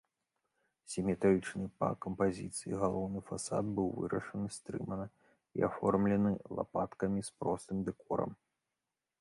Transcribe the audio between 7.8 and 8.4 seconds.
дэкорам.